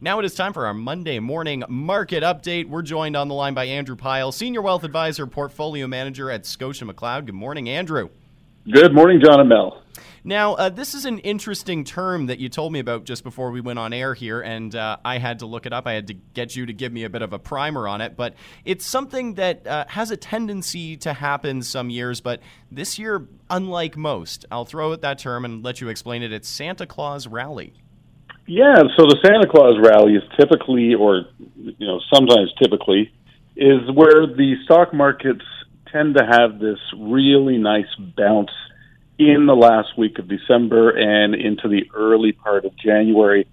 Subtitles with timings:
[0.00, 2.68] Now it is time for our Monday morning market update.
[2.68, 6.84] We're joined on the line by Andrew Pyle, Senior Wealth Advisor, Portfolio Manager at Scotia
[6.84, 7.26] McLeod.
[7.26, 8.08] Good morning, Andrew.
[8.70, 9.82] Good morning, John and Mel.
[10.22, 13.60] Now, uh, this is an interesting term that you told me about just before we
[13.60, 15.88] went on air here, and uh, I had to look it up.
[15.88, 18.14] I had to get you to give me a bit of a primer on it,
[18.14, 18.34] but
[18.64, 22.40] it's something that uh, has a tendency to happen some years, but
[22.70, 24.46] this year, unlike most.
[24.52, 26.32] I'll throw out that term and let you explain it.
[26.32, 27.74] It's Santa Claus Rally.
[28.50, 33.12] Yeah, so the Santa Claus Rally is typically, or you know, sometimes typically,
[33.54, 35.44] is where the stock markets
[35.92, 38.50] tend to have this really nice bounce
[39.18, 43.46] in the last week of December and into the early part of January.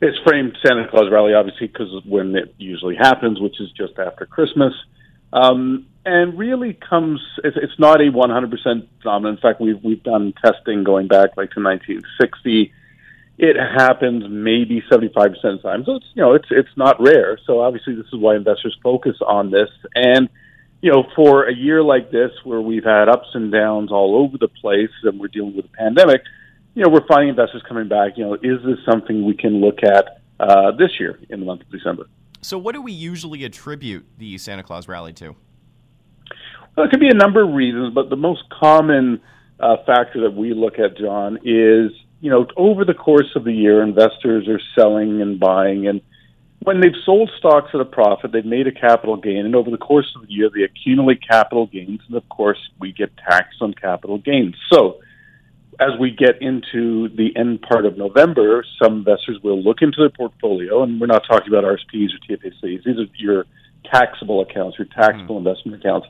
[0.00, 4.24] It's framed Santa Claus Rally, obviously, because when it usually happens, which is just after
[4.24, 4.72] Christmas.
[5.30, 9.34] Um, and really comes, it's, it's not a 100% phenomenon.
[9.34, 12.72] In fact, we've, we've done testing going back like to 1960.
[13.38, 15.84] It happens maybe 75% of the time.
[15.84, 17.38] So it's, you know, it's, it's not rare.
[17.46, 19.70] So obviously this is why investors focus on this.
[19.94, 20.28] And
[20.80, 24.38] you know, for a year like this where we've had ups and downs all over
[24.38, 26.22] the place and we're dealing with a pandemic,
[26.74, 28.12] you know, we're finding investors coming back.
[28.16, 31.62] You know, is this something we can look at uh, this year in the month
[31.62, 32.08] of December?
[32.40, 35.34] So, what do we usually attribute the Santa Claus rally to?
[36.76, 39.20] Well, it could be a number of reasons, but the most common
[39.58, 43.52] uh, factor that we look at, John, is you know, over the course of the
[43.52, 46.00] year, investors are selling and buying and
[46.60, 49.78] when they've sold stocks at a profit, they've made a capital gain, and over the
[49.78, 53.74] course of the year, they accumulate capital gains, and of course, we get taxed on
[53.74, 54.56] capital gains.
[54.72, 55.00] So,
[55.80, 60.10] as we get into the end part of November, some investors will look into their
[60.10, 62.82] portfolio, and we're not talking about RSPs or TFSAs.
[62.84, 63.46] These are your
[63.84, 65.46] taxable accounts, your taxable mm.
[65.46, 66.08] investment accounts,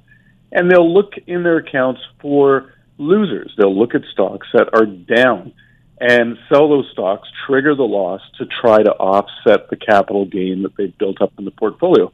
[0.53, 3.53] and they'll look in their accounts for losers.
[3.59, 5.53] They'll look at stocks that are down
[6.01, 10.77] and sell those stocks, trigger the loss to try to offset the capital gain that
[10.77, 12.13] they've built up in the portfolio.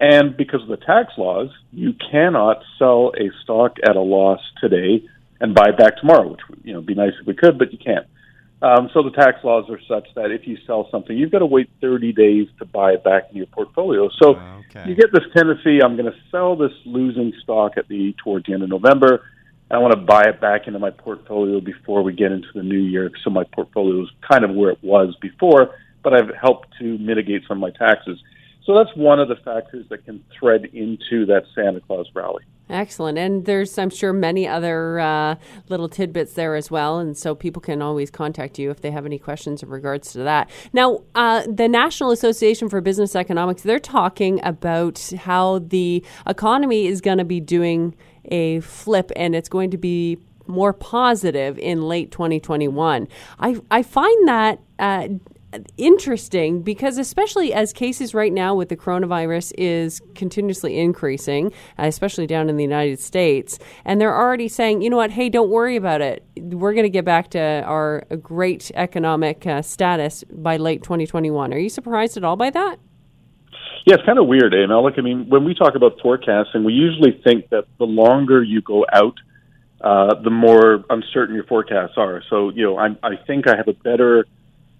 [0.00, 5.04] And because of the tax laws, you cannot sell a stock at a loss today
[5.40, 7.72] and buy it back tomorrow, which you know would be nice if we could, but
[7.72, 8.06] you can't.
[8.62, 11.46] Um, so the tax laws are such that if you sell something, you've got to
[11.46, 14.08] wait 30 days to buy it back in your portfolio.
[14.22, 14.88] So okay.
[14.88, 18.54] you get this tendency: I'm going to sell this losing stock at the towards the
[18.54, 19.24] end of November
[19.72, 22.78] I want to buy it back into my portfolio before we get into the new
[22.78, 23.10] year.
[23.24, 25.74] So my portfolio is kind of where it was before,
[26.04, 28.18] but I've helped to mitigate some of my taxes.
[28.66, 32.44] So that's one of the factors that can thread into that Santa Claus rally.
[32.72, 33.18] Excellent.
[33.18, 35.34] And there's, I'm sure, many other uh,
[35.68, 36.98] little tidbits there as well.
[36.98, 40.20] And so people can always contact you if they have any questions in regards to
[40.20, 40.48] that.
[40.72, 47.02] Now, uh, the National Association for Business Economics, they're talking about how the economy is
[47.02, 47.94] going to be doing
[48.26, 53.06] a flip and it's going to be more positive in late 2021.
[53.38, 55.08] I, I find that uh,
[55.76, 62.48] interesting because especially as cases right now with the coronavirus is continuously increasing especially down
[62.48, 66.00] in the united states and they're already saying you know what hey don't worry about
[66.00, 71.52] it we're going to get back to our great economic uh, status by late 2021
[71.52, 72.78] are you surprised at all by that
[73.84, 74.72] yeah, it's kind of weird, eh?
[74.72, 78.62] Look, I mean, when we talk about forecasting, we usually think that the longer you
[78.62, 79.16] go out,
[79.80, 82.22] uh, the more uncertain your forecasts are.
[82.30, 84.24] So, you know, I, I think I have a better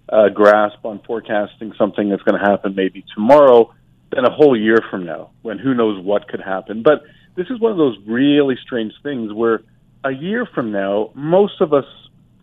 [0.09, 3.73] uh, grasp on forecasting something that's going to happen maybe tomorrow
[4.11, 6.83] than a whole year from now, when who knows what could happen.
[6.83, 7.03] But
[7.35, 9.61] this is one of those really strange things where
[10.03, 11.85] a year from now, most of us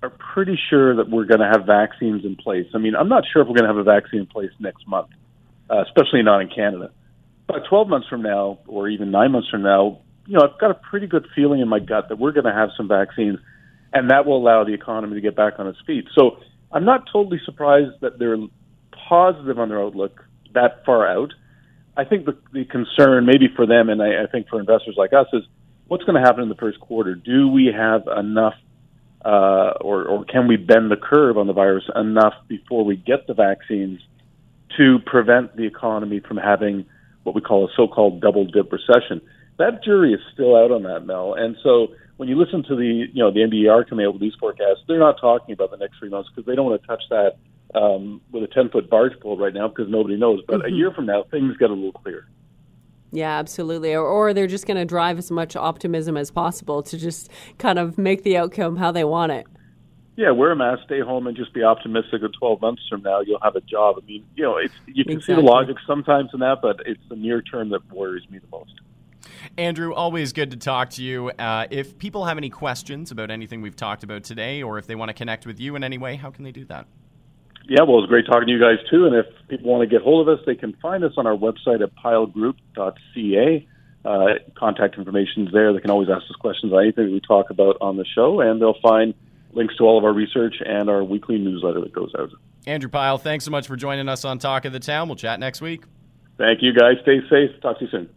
[0.03, 2.67] are pretty sure that we're going to have vaccines in place.
[2.75, 4.89] I mean, I'm not sure if we're going to have a vaccine in place next
[4.89, 5.11] month
[5.71, 6.91] uh, especially not in Canada.
[7.47, 10.71] But 12 months from now, or even nine months from now, you know, I've got
[10.71, 13.39] a pretty good feeling in my gut that we're going to have some vaccines,
[13.93, 16.07] and that will allow the economy to get back on its feet.
[16.15, 16.39] So
[16.73, 18.37] I'm not totally surprised that they're
[19.09, 21.33] positive on their outlook that far out.
[21.97, 25.13] I think the, the concern, maybe for them, and I, I think for investors like
[25.13, 25.43] us, is
[25.89, 27.15] what's going to happen in the first quarter.
[27.15, 28.55] Do we have enough,
[29.25, 33.27] uh, or, or can we bend the curve on the virus enough before we get
[33.27, 34.01] the vaccines
[34.77, 36.87] to prevent the economy from having
[37.25, 39.21] what we call a so-called double dip recession.
[39.59, 41.35] That jury is still out on that, Mel.
[41.35, 41.89] And so
[42.21, 44.99] when you listen to the you know the NBER coming out with these forecasts, they're
[44.99, 47.39] not talking about the next three months because they don't want to touch that
[47.75, 50.43] um, with a ten foot barge pole right now because nobody knows.
[50.47, 50.75] But mm-hmm.
[50.75, 52.29] a year from now, things get a little clearer.
[53.11, 53.95] Yeah, absolutely.
[53.95, 57.79] Or, or they're just going to drive as much optimism as possible to just kind
[57.79, 59.47] of make the outcome how they want it
[60.21, 63.21] yeah, wear a mask, stay home, and just be optimistic that 12 months from now
[63.21, 63.97] you'll have a job.
[63.97, 65.37] I mean, you know, it's you can exactly.
[65.37, 68.47] see the logic sometimes in that, but it's the near term that worries me the
[68.53, 68.75] most.
[69.61, 71.29] Andrew, always good to talk to you.
[71.39, 74.95] Uh, if people have any questions about anything we've talked about today, or if they
[74.95, 76.87] want to connect with you in any way, how can they do that?
[77.69, 79.05] Yeah, well, it was great talking to you guys too.
[79.05, 81.37] And if people want to get hold of us, they can find us on our
[81.37, 83.69] website at pylegroup.ca.
[84.03, 84.27] Uh,
[84.57, 85.75] contact information is there.
[85.75, 88.63] They can always ask us questions on anything we talk about on the show, and
[88.63, 89.13] they'll find
[89.53, 92.31] links to all of our research and our weekly newsletter that goes out.
[92.67, 95.07] Andrew Pyle, thanks so much for joining us on Talk of the Town.
[95.07, 95.85] We'll chat next week.
[96.39, 96.95] Thank you, guys.
[97.03, 97.51] Stay safe.
[97.61, 98.09] Talk to you soon.